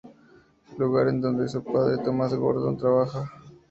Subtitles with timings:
[0.79, 3.29] Lugar en dónde su padre, Thomas Gordon, trabajaba.